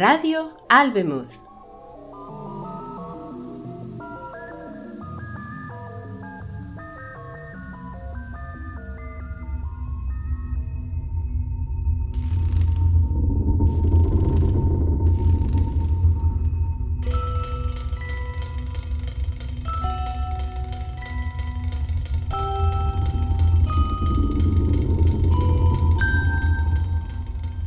[0.00, 1.36] Radio Albemuth.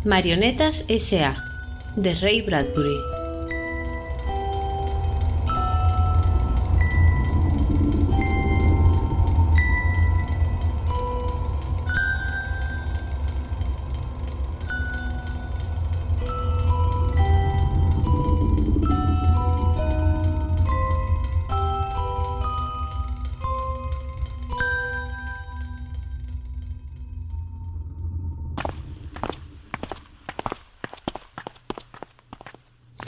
[0.03, 1.52] Marionetas S.A.
[1.95, 3.12] de Ray Bradbury.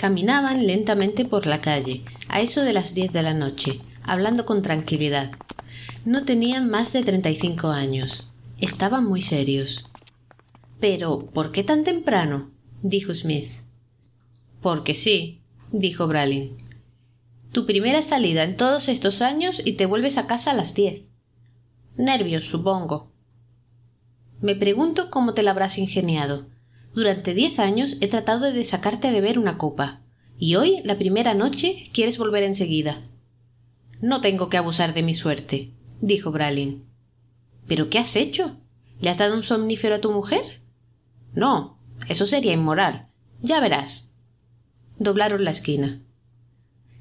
[0.06, 4.62] Caminaban lentamente por la calle, a eso de las diez de la noche, hablando con
[4.62, 5.32] tranquilidad.
[6.06, 8.30] No tenían más de treinta y cinco años.
[8.62, 9.90] Estaban muy serios.
[10.80, 12.52] Pero, ¿por qué tan temprano?
[12.84, 13.64] dijo Smith.
[14.62, 16.56] Porque sí, dijo Bralin.
[17.52, 21.10] Tu primera salida en todos estos años y te vuelves a casa a las diez.
[21.98, 23.12] Nervios, supongo.
[24.40, 26.46] Me pregunto cómo te la habrás ingeniado.
[26.96, 30.00] Durante diez años he tratado de sacarte a beber una copa.
[30.40, 33.02] Y hoy, la primera noche, quieres volver enseguida.
[34.00, 36.86] No tengo que abusar de mi suerte, dijo Bralin.
[37.68, 38.56] ¿Pero qué has hecho?
[39.02, 40.62] ¿Le has dado un somnífero a tu mujer?
[41.34, 43.10] No, eso sería inmoral.
[43.42, 44.12] Ya verás.
[44.98, 46.02] Doblaron la esquina.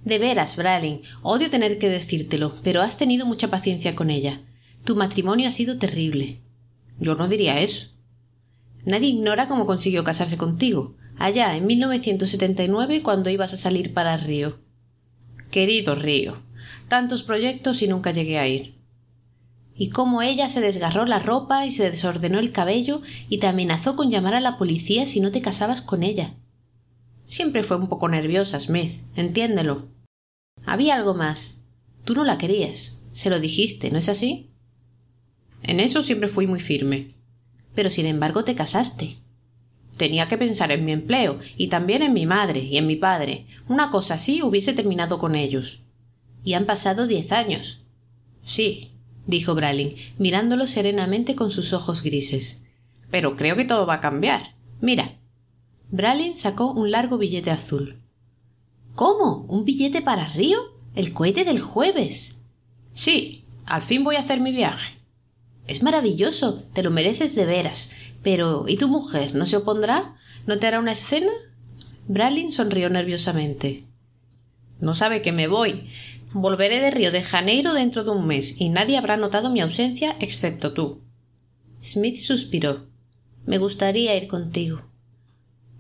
[0.04, 4.40] De veras, Bralin, odio tener que decírtelo, pero has tenido mucha paciencia con ella.
[4.84, 6.40] Tu matrimonio ha sido terrible.
[6.98, 7.93] Yo no diría eso.
[8.84, 14.58] Nadie ignora cómo consiguió casarse contigo, allá en 1979 cuando ibas a salir para Río.
[15.50, 16.42] Querido Río,
[16.88, 18.74] tantos proyectos y nunca llegué a ir.
[19.76, 23.96] Y cómo ella se desgarró la ropa y se desordenó el cabello y te amenazó
[23.96, 26.34] con llamar a la policía si no te casabas con ella.
[27.24, 29.88] Siempre fue un poco nerviosa, Smith, entiéndelo.
[30.66, 31.58] Había algo más.
[32.04, 33.00] Tú no la querías.
[33.10, 34.50] Se lo dijiste, ¿no es así?
[35.62, 37.13] En eso siempre fui muy firme
[37.74, 39.16] pero sin embargo te casaste.
[39.96, 43.46] Tenía que pensar en mi empleo, y también en mi madre y en mi padre.
[43.68, 45.82] Una cosa así hubiese terminado con ellos.
[46.42, 47.82] Y han pasado diez años.
[48.44, 48.90] Sí,
[49.26, 52.64] dijo Bralin, mirándolo serenamente con sus ojos grises.
[53.10, 54.54] Pero creo que todo va a cambiar.
[54.80, 55.18] Mira.
[55.90, 58.00] Bralin sacó un largo billete azul.
[58.94, 59.46] ¿Cómo?
[59.48, 60.58] ¿Un billete para Río?
[60.94, 62.40] ¿El cohete del jueves?
[62.94, 64.94] Sí, al fin voy a hacer mi viaje.
[65.66, 67.90] Es maravilloso, te lo mereces de veras.
[68.22, 69.34] Pero ¿y tu mujer?
[69.34, 70.14] ¿No se opondrá?
[70.46, 71.30] ¿No te hará una escena?
[72.06, 73.84] Bralin sonrió nerviosamente.
[74.80, 75.88] No sabe que me voy.
[76.32, 80.16] Volveré de Río de Janeiro dentro de un mes y nadie habrá notado mi ausencia
[80.20, 81.00] excepto tú.
[81.82, 82.86] Smith suspiró.
[83.46, 84.82] Me gustaría ir contigo.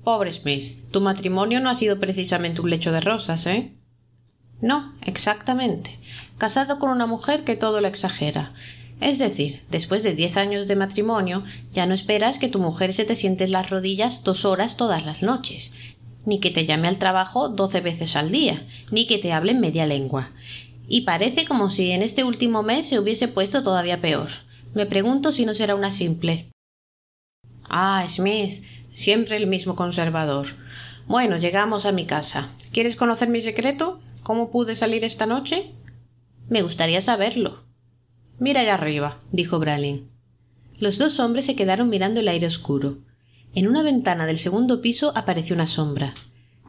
[0.04, 3.72] Pobre Smith, tu matrimonio no ha sido precisamente un lecho de rosas, ¿eh?
[4.60, 5.98] No, exactamente.
[6.38, 8.52] Casado con una mujer que todo lo exagera.
[9.00, 13.04] Es decir, después de diez años de matrimonio, ya no esperas que tu mujer se
[13.04, 15.74] te siente en las rodillas dos horas todas las noches,
[16.26, 18.60] ni que te llame al trabajo doce veces al día,
[18.90, 20.30] ni que te hable en media lengua.
[20.88, 24.28] Y parece como si en este último mes se hubiese puesto todavía peor.
[24.74, 26.50] Me pregunto si no será una simple.
[27.68, 30.46] Ah, Smith, siempre el mismo conservador.
[31.06, 32.48] Bueno, llegamos a mi casa.
[32.72, 34.00] ¿Quieres conocer mi secreto?
[34.22, 35.70] ¿Cómo pude salir esta noche?
[36.48, 37.63] Me gustaría saberlo.
[38.38, 40.08] Mira allá arriba, dijo Bralin.
[40.80, 42.98] Los dos hombres se quedaron mirando el aire oscuro.
[43.54, 46.12] En una ventana del segundo piso apareció una sombra.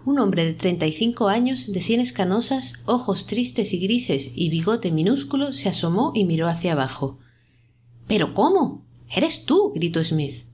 [0.05, 4.49] Un hombre de treinta y cinco años, de sienes canosas, ojos tristes y grises y
[4.49, 7.17] bigote minúsculo, se asomó y miró hacia abajo.
[8.07, 8.85] ¿Pero cómo?
[9.09, 9.71] Eres tú.
[9.73, 10.45] gritó Smith.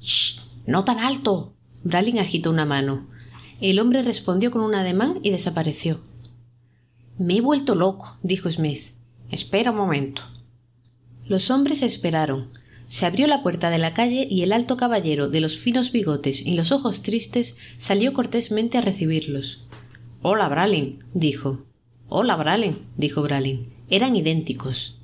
[0.00, 0.40] Shh.
[0.66, 1.52] no tan alto.
[1.82, 3.06] Bralin agitó una mano.
[3.60, 6.00] El hombre respondió con un ademán y desapareció.
[7.18, 8.94] Me he vuelto loco, dijo Smith.
[9.30, 10.22] Espera un momento.
[11.28, 12.50] Los hombres esperaron.
[12.86, 16.42] Se abrió la puerta de la calle y el alto caballero de los finos bigotes
[16.42, 19.62] y los ojos tristes salió cortésmente a recibirlos.
[20.22, 21.64] Hola, Bralin, dijo.
[22.08, 23.72] Hola, Bralin, dijo Bralin.
[23.88, 24.98] Eran idénticos.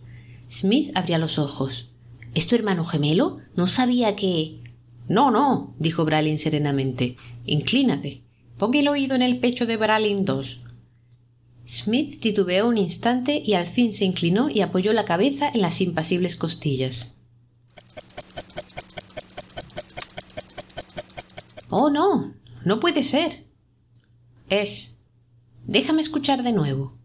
[0.50, 1.88] Smith abría los ojos.
[2.34, 3.38] ¿Es tu hermano gemelo?
[3.56, 4.61] No sabía que.
[5.08, 7.17] No, no, dijo Bralin serenamente.
[7.46, 8.22] Inclínate.
[8.58, 10.61] Pon el oído en el pecho de Bralin II.
[11.70, 15.81] Smith titubeó un instante y al fin se inclinó y apoyó la cabeza en las
[15.81, 17.14] impasibles costillas.
[21.69, 22.34] Oh, no.
[22.64, 23.46] No puede ser.
[24.49, 24.96] Es.
[25.64, 26.99] Déjame escuchar de nuevo.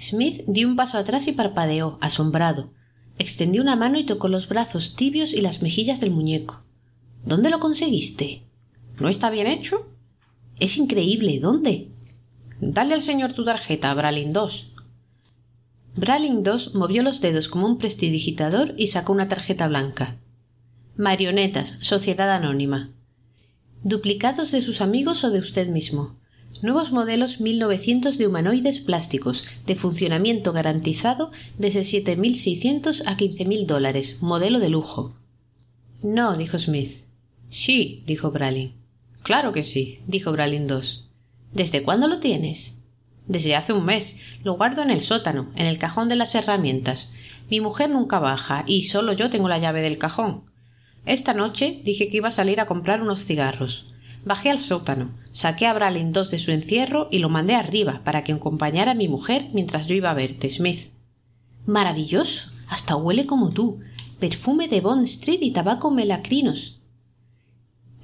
[0.00, 2.72] Smith dio un paso atrás y parpadeó, asombrado.
[3.20, 6.64] Extendió una mano y tocó los brazos tibios y las mejillas del muñeco.
[7.24, 8.42] ¿Dónde lo conseguiste?
[8.98, 9.88] ¿No está bien hecho?
[10.58, 11.38] Es increíble.
[11.38, 11.92] ¿Dónde?
[12.60, 14.72] Dale al señor tu tarjeta, Bralin 2.
[15.96, 20.16] Bralin 2 movió los dedos como un prestidigitador y sacó una tarjeta blanca.
[20.96, 22.92] Marionetas, Sociedad Anónima.
[23.82, 26.16] Duplicados de sus amigos o de usted mismo.
[26.62, 34.58] Nuevos modelos 1900 de humanoides plásticos, de funcionamiento garantizado desde 7.600 a 15.000 dólares, modelo
[34.60, 35.14] de lujo.
[36.02, 37.04] No, dijo Smith.
[37.50, 38.72] Sí, dijo Bralin.
[39.22, 41.05] Claro que sí, dijo Bralin II.
[41.56, 42.80] ¿Desde cuándo lo tienes?
[43.26, 44.18] Desde hace un mes.
[44.44, 47.08] Lo guardo en el sótano, en el cajón de las herramientas.
[47.48, 50.42] Mi mujer nunca baja y solo yo tengo la llave del cajón.
[51.06, 53.94] Esta noche dije que iba a salir a comprar unos cigarros.
[54.26, 58.22] Bajé al sótano, saqué a Bralin II de su encierro y lo mandé arriba para
[58.22, 60.90] que acompañara a mi mujer mientras yo iba a verte, Smith.
[61.64, 62.50] Maravilloso.
[62.68, 63.80] Hasta huele como tú.
[64.20, 66.75] Perfume de Bond Street y tabaco melacrinos.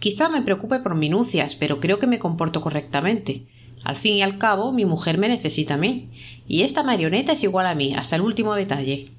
[0.02, 3.46] Quizá me preocupe por minucias, pero creo que me comporto correctamente.
[3.84, 6.10] Al fin y al cabo, mi mujer me necesita a mí.
[6.49, 9.12] Y esta marioneta es igual a mí, hasta el último detalle.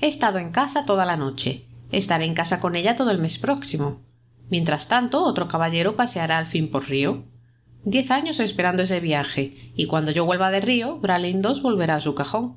[0.00, 1.66] He estado en casa toda la noche.
[1.92, 4.00] Estaré en casa con ella todo el mes próximo.
[4.48, 7.22] Mientras tanto, otro caballero paseará al fin por Río.
[7.84, 12.00] Diez años esperando ese viaje, y cuando yo vuelva de Río, Bralin II volverá a
[12.00, 12.56] su cajón.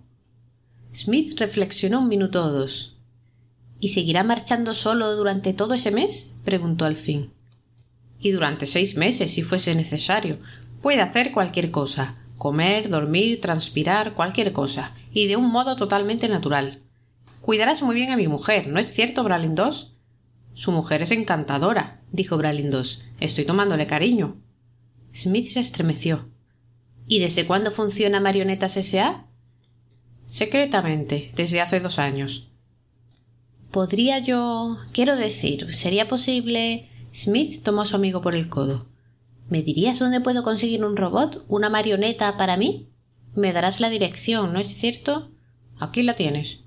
[0.94, 2.96] Smith reflexionó un minuto o dos.
[3.82, 6.38] ¿Y seguirá marchando solo durante todo ese mes?
[6.46, 7.34] preguntó al fin.
[8.20, 10.40] Y durante seis meses, si fuese necesario.
[10.82, 16.80] Puede hacer cualquier cosa comer, dormir, transpirar, cualquier cosa, y de un modo totalmente natural.
[17.42, 19.76] Cuidarás muy bien a mi mujer, ¿no es cierto, Bralin II?
[20.54, 22.82] Su mujer es encantadora, dijo Bralin II.
[23.20, 24.42] Estoy tomándole cariño.
[25.14, 26.30] Smith se estremeció.
[27.08, 29.26] ¿Y desde cuándo funciona Marionetas S.A.?
[30.26, 32.52] Secretamente, desde hace dos años.
[33.72, 34.78] ¿Podría yo.
[34.92, 36.90] quiero decir, ¿sería posible.
[37.14, 38.88] Smith tomó a su amigo por el codo.
[39.50, 42.90] ¿Me dirías dónde puedo conseguir un robot, una marioneta para mí?
[43.36, 45.32] Me darás la dirección, ¿no es cierto?
[45.80, 46.64] Aquí la tienes.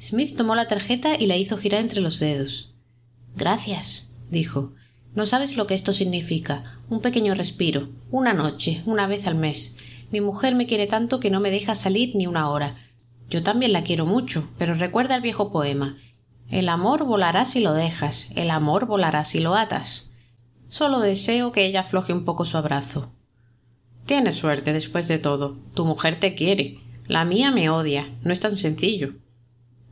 [0.00, 2.74] Smith tomó la tarjeta y la hizo girar entre los dedos.
[3.36, 4.72] Gracias, dijo.
[5.14, 6.62] No sabes lo que esto significa.
[6.88, 7.88] Un pequeño respiro.
[8.10, 9.76] Una noche, una vez al mes.
[10.10, 12.76] Mi mujer me quiere tanto que no me deja salir ni una hora.
[13.28, 15.98] Yo también la quiero mucho, pero recuerda el viejo poema.
[16.50, 20.10] El amor volará si lo dejas, el amor volará si lo atas.
[20.68, 23.10] Solo deseo que ella afloje un poco su abrazo.
[24.06, 25.58] Tienes suerte después de todo.
[25.74, 26.78] Tu mujer te quiere.
[27.06, 28.08] La mía me odia.
[28.22, 29.12] No es tan sencillo.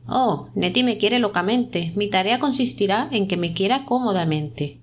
[0.07, 1.91] Oh, Nettie me quiere locamente.
[1.95, 4.81] Mi tarea consistirá en que me quiera cómodamente.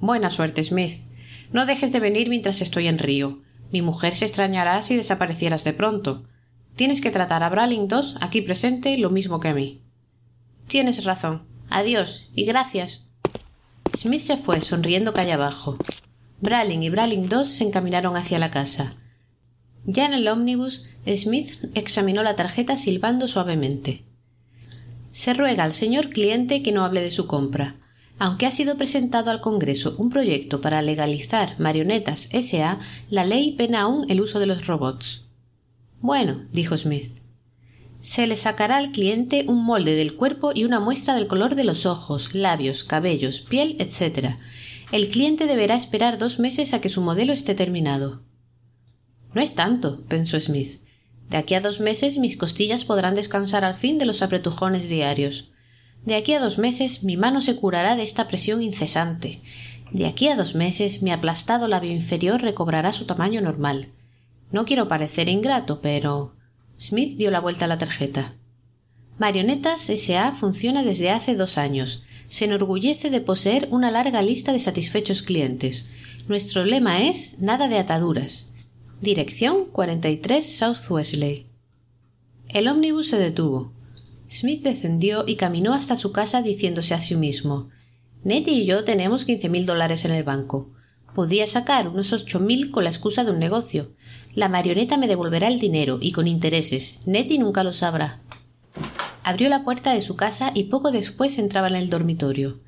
[0.00, 1.02] Buena suerte, Smith.
[1.52, 3.38] No dejes de venir mientras estoy en Río.
[3.72, 6.24] Mi mujer se extrañará si desaparecieras de pronto.
[6.76, 9.80] Tienes que tratar a Bralin II, aquí presente, lo mismo que a mí.
[10.68, 11.44] Tienes razón.
[11.70, 13.06] Adiós y gracias.
[13.96, 15.78] Smith se fue, sonriendo calle abajo.
[16.42, 18.94] Bralin y Bralin II se encaminaron hacia la casa.
[19.86, 24.04] Ya en el ómnibus, Smith examinó la tarjeta silbando suavemente.
[25.10, 27.76] Se ruega al señor cliente que no hable de su compra.
[28.18, 33.82] Aunque ha sido presentado al Congreso un proyecto para legalizar Marionetas S.A., la ley pena
[33.82, 35.24] aún el uso de los robots.
[36.00, 37.22] Bueno, dijo Smith.
[38.00, 41.64] Se le sacará al cliente un molde del cuerpo y una muestra del color de
[41.64, 44.36] los ojos, labios, cabellos, piel, etc.
[44.92, 48.22] El cliente deberá esperar dos meses a que su modelo esté terminado.
[49.34, 50.80] No es tanto, pensó Smith.
[51.28, 55.50] De aquí a dos meses mis costillas podrán descansar al fin de los apretujones diarios.
[56.04, 59.40] De aquí a dos meses mi mano se curará de esta presión incesante.
[59.90, 63.88] De aquí a dos meses mi aplastado labio inferior recobrará su tamaño normal.
[64.52, 66.32] No quiero parecer ingrato, pero.
[66.78, 68.34] Smith dio la vuelta a la tarjeta.
[69.18, 70.32] Marionetas S.A.
[70.32, 72.04] funciona desde hace dos años.
[72.28, 75.90] Se enorgullece de poseer una larga lista de satisfechos clientes.
[76.28, 78.50] Nuestro lema es nada de ataduras.
[79.00, 81.46] Dirección 43 South Wesley.
[82.48, 83.72] El ómnibus se detuvo.
[84.30, 87.70] Smith descendió y caminó hasta su casa diciéndose a sí mismo
[88.24, 90.70] Nettie y yo tenemos quince mil dólares en el banco.
[91.14, 93.92] Podría sacar unos ocho mil con la excusa de un negocio.
[94.34, 97.06] La marioneta me devolverá el dinero y con intereses.
[97.06, 98.20] Nettie nunca lo sabrá.
[99.22, 102.60] Abrió la puerta de su casa y poco después entraba en el dormitorio.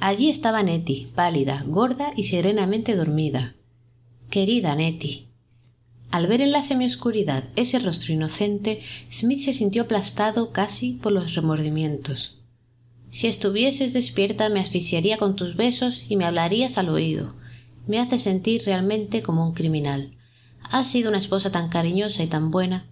[0.00, 3.54] Allí estaba Nettie, pálida, gorda y serenamente dormida.
[4.30, 5.28] Querida Nettie.
[6.10, 11.34] Al ver en la semioscuridad ese rostro inocente, Smith se sintió aplastado casi por los
[11.34, 12.38] remordimientos.
[13.10, 17.34] Si estuvieses despierta me asfixiaría con tus besos y me hablarías al oído.
[17.86, 20.17] Me hace sentir realmente como un criminal.
[20.62, 22.86] Has sido una esposa tan cariñosa y tan buena.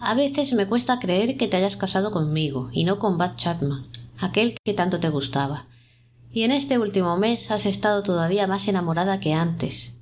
[0.00, 3.86] A veces me cuesta creer que te hayas casado conmigo y no con Bud Chapman,
[4.18, 5.66] aquel que tanto te gustaba.
[6.32, 9.94] Y en este último mes has estado todavía más enamorada que antes.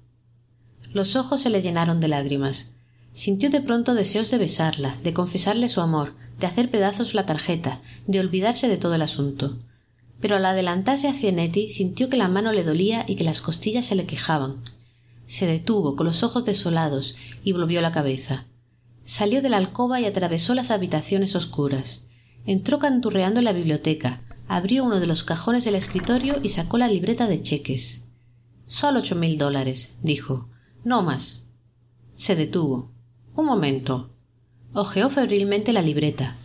[0.93, 2.71] Los ojos se le llenaron de lágrimas.
[3.13, 7.81] Sintió de pronto deseos de besarla, de confesarle su amor, de hacer pedazos la tarjeta,
[8.09, 9.57] de olvidarse de todo el asunto.
[10.21, 13.85] Pero al adelantarse hacia Nettie sintió que la mano le dolía y que las costillas
[13.85, 14.57] se le quejaban.
[15.27, 18.47] Se detuvo con los ojos desolados y volvió la cabeza.
[19.05, 22.07] Salió de la alcoba y atravesó las habitaciones oscuras.
[22.47, 26.89] Entró canturreando en la biblioteca, abrió uno de los cajones del escritorio y sacó la
[26.89, 28.05] libreta de cheques.
[28.67, 30.49] Solo ocho mil dólares, dijo.
[30.85, 31.47] No más.
[32.17, 32.91] Se detuvo.
[33.35, 34.11] Un momento.
[34.73, 36.37] Ojeó febrilmente la libreta.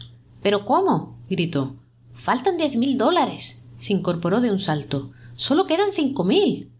[0.41, 1.17] ¿Pero cómo?
[1.29, 1.75] gritó.
[2.13, 3.67] Faltan diez mil dólares.
[3.77, 5.11] Se incorporó de un salto.
[5.35, 6.71] Solo quedan cinco mil.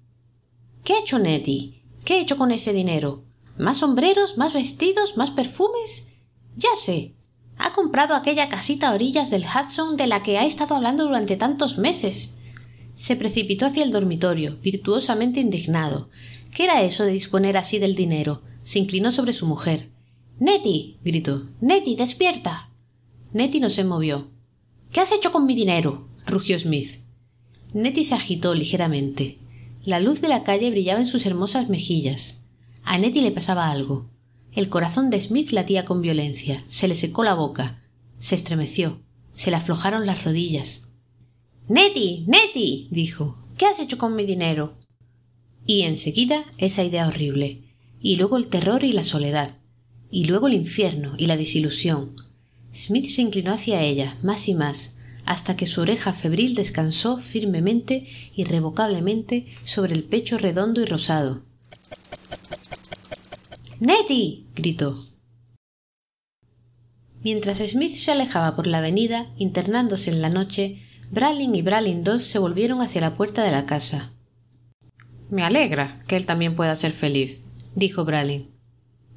[0.84, 1.79] ¿Qué ha hecho Nettie?
[2.10, 3.24] ¿Qué ha hecho con ese dinero?
[3.60, 4.36] ¿Más sombreros?
[4.36, 5.16] ¿Más vestidos?
[5.16, 6.14] ¿Más perfumes?
[6.56, 7.14] Ya sé.
[7.60, 11.38] Ha comprado aquella casita a orillas del Hudson de la que ha estado hablando durante
[11.38, 12.40] tantos meses.
[12.94, 16.10] Se precipitó hacia el dormitorio, virtuosamente indignado.
[16.52, 18.42] ¿Qué era eso de disponer así del dinero?
[18.64, 19.92] Se inclinó sobre su mujer.
[20.40, 20.98] Nettie.
[21.04, 21.48] gritó.
[21.62, 22.72] Nettie, despierta.
[23.34, 24.32] Nettie no se movió.
[24.92, 26.08] ¿Qué has hecho con mi dinero?
[26.26, 27.02] rugió Smith.
[27.76, 29.38] Nettie se agitó ligeramente.
[29.86, 32.42] La luz de la calle brillaba en sus hermosas mejillas.
[32.84, 34.10] A Nettie le pasaba algo.
[34.54, 36.64] El corazón de Smith latía con violencia.
[36.68, 37.84] Se le secó la boca.
[38.18, 39.02] Se estremeció.
[39.36, 40.90] Se le aflojaron las rodillas.
[41.68, 42.26] Nettie.
[42.28, 42.88] Nettie.
[42.92, 43.38] dijo.
[43.58, 44.78] ¿Qué has hecho con mi dinero?
[45.66, 47.64] Y enseguida esa idea horrible.
[48.02, 49.60] Y luego el terror y la soledad
[50.12, 52.16] y luego el infierno y la desilusión.
[52.74, 54.96] Smith se inclinó hacia ella más y más,
[55.30, 61.44] hasta que su oreja febril descansó firmemente, irrevocablemente, sobre el pecho redondo y rosado.
[63.80, 64.46] Nettie.
[64.56, 64.98] gritó.
[67.24, 70.80] Mientras Smith se alejaba por la avenida, internándose en la noche,
[71.12, 74.12] Bralin y Bralin II se volvieron hacia la puerta de la casa.
[75.30, 77.46] Me alegra que él también pueda ser feliz,
[77.76, 78.50] dijo Bralin.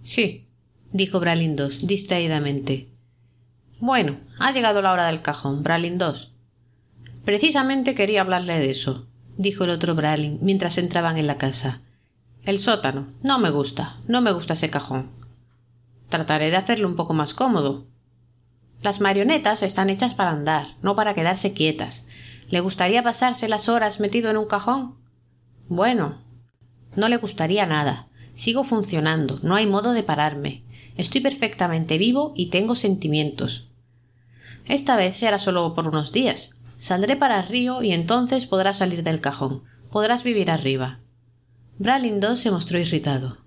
[0.02, 0.46] Sí,
[0.92, 2.91] dijo Bralin II, distraídamente.
[3.82, 6.28] Bueno, ha llegado la hora del cajón, Bralin II.
[7.24, 11.80] Precisamente quería hablarle de eso, dijo el otro Bralin mientras entraban en la casa.
[12.44, 13.08] El sótano.
[13.24, 13.98] No me gusta.
[14.06, 15.10] No me gusta ese cajón.
[16.10, 17.84] Trataré de hacerlo un poco más cómodo.
[18.82, 22.06] Las marionetas están hechas para andar, no para quedarse quietas.
[22.50, 24.94] ¿Le gustaría pasarse las horas metido en un cajón?
[25.68, 26.22] Bueno,
[26.94, 28.06] no le gustaría nada.
[28.32, 30.62] Sigo funcionando, no hay modo de pararme.
[30.96, 33.71] Estoy perfectamente vivo y tengo sentimientos.
[34.66, 36.56] Esta vez será solo por unos días.
[36.78, 39.62] Saldré para el río y entonces podrás salir del cajón.
[39.90, 41.00] Podrás vivir arriba.
[41.78, 43.38] Bralindo se mostró irritado.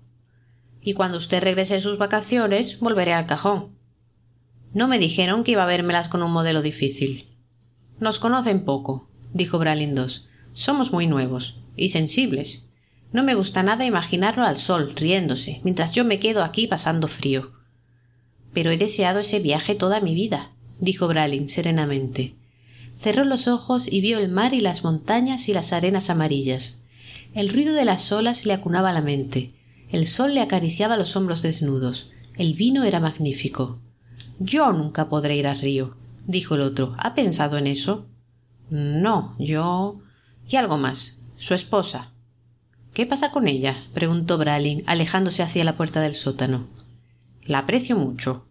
[0.80, 3.76] Y cuando usted regrese de sus vacaciones, volveré al cajón.
[4.72, 7.26] No me dijeron que iba a vérmelas con un modelo difícil.
[7.98, 10.28] Nos conocen poco, dijo Bralindos.
[10.52, 12.66] Somos muy nuevos y sensibles.
[13.12, 17.52] No me gusta nada imaginarlo al sol, riéndose, mientras yo me quedo aquí pasando frío.
[18.52, 22.34] Pero he deseado ese viaje toda mi vida, dijo Bralin serenamente.
[22.98, 26.78] Cerró los ojos y vio el mar y las montañas y las arenas amarillas.
[27.34, 29.52] El ruido de las olas le acunaba la mente.
[29.90, 32.12] El sol le acariciaba los hombros desnudos.
[32.36, 33.78] El vino era magnífico.
[34.38, 36.94] Yo nunca podré ir al río, dijo el otro.
[36.98, 38.06] ¿Ha pensado en eso?
[38.70, 40.00] No, yo.
[40.48, 41.18] y algo más.
[41.36, 42.12] Su esposa.
[42.94, 43.76] ¿Qué pasa con ella?
[43.92, 46.66] preguntó Bralin, alejándose hacia la puerta del sótano.
[47.44, 48.46] La aprecio mucho.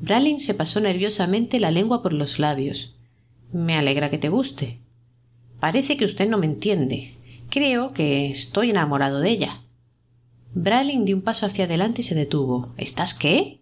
[0.00, 2.94] Bralin se pasó nerviosamente la lengua por los labios.
[3.52, 4.80] Me alegra que te guste.
[5.60, 7.14] Parece que usted no me entiende.
[7.50, 9.62] Creo que estoy enamorado de ella.
[10.54, 12.72] Bralin dio un paso hacia adelante y se detuvo.
[12.76, 13.60] ¿Estás qué?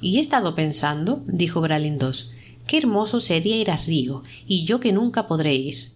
[0.00, 2.10] Y he estado pensando, dijo Bralin II,
[2.66, 5.92] qué hermoso sería ir a Río, y yo que nunca podré ir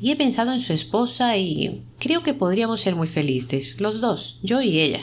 [0.00, 4.38] y he pensado en su esposa y creo que podríamos ser muy felices, los dos,
[4.42, 5.00] yo y ella.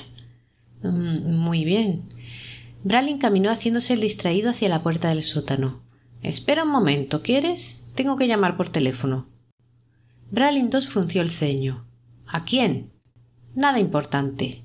[0.84, 2.04] Mm, muy bien.
[2.84, 5.82] Bralin caminó haciéndose el distraído hacia la puerta del sótano.
[6.24, 7.86] Espera un momento, ¿quieres?
[7.96, 9.28] Tengo que llamar por teléfono.
[10.32, 11.86] Bralin dos frunció el ceño.
[12.28, 12.92] ¿A quién?
[13.54, 14.64] Nada importante.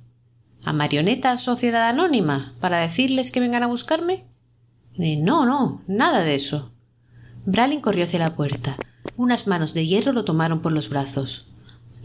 [0.65, 2.55] ¿A Marioneta Sociedad Anónima?
[2.61, 4.25] ¿Para decirles que vengan a buscarme?
[4.99, 6.73] Eh, no, no, nada de eso.
[7.45, 8.77] Bralin corrió hacia la puerta.
[9.17, 11.47] Unas manos de hierro lo tomaron por los brazos.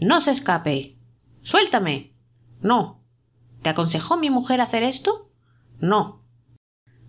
[0.00, 0.96] No se escape.
[1.42, 2.12] Suéltame.
[2.60, 3.00] No.
[3.62, 5.31] ¿Te aconsejó mi mujer hacer esto?
[5.82, 6.22] No.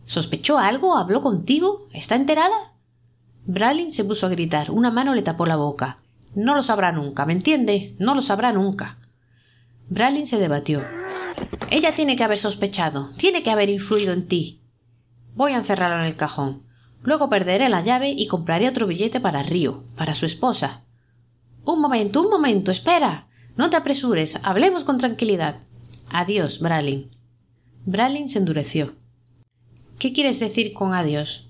[0.03, 0.97] ¿Sospechó algo?
[0.97, 1.87] ¿Habló contigo?
[1.93, 2.73] ¿Está enterada?
[3.45, 4.71] Bralin se puso a gritar.
[4.71, 5.99] Una mano le tapó la boca.
[6.33, 7.95] No lo sabrá nunca, ¿me entiende?
[7.99, 8.97] No lo sabrá nunca.
[9.89, 10.83] Bralin se debatió.
[11.69, 14.63] Ella tiene que haber sospechado, tiene que haber influido en ti.
[15.35, 16.63] Voy a encerrarla en el cajón.
[17.03, 20.81] Luego perderé la llave y compraré otro billete para Río, para su esposa.
[21.63, 23.27] Un momento, un momento, espera.
[23.55, 25.57] No te apresures, hablemos con tranquilidad.
[26.09, 27.11] Adiós, Bralin.
[27.85, 28.95] Bralin se endureció.
[29.99, 31.49] ¿Qué quieres decir con adiós?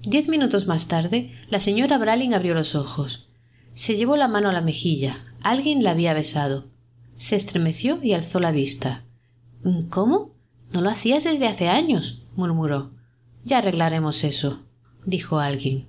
[0.00, 3.28] Diez minutos más tarde, la señora Bralin abrió los ojos.
[3.74, 5.14] Se llevó la mano a la mejilla.
[5.42, 6.70] Alguien la había besado.
[7.16, 9.04] Se estremeció y alzó la vista.
[9.90, 10.34] ¿Cómo?
[10.72, 12.92] No lo hacías desde hace años, murmuró.
[13.44, 14.64] Ya arreglaremos eso,
[15.04, 15.86] dijo alguien.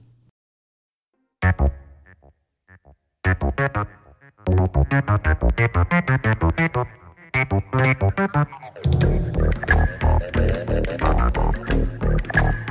[7.34, 7.52] Thank
[12.36, 12.62] you.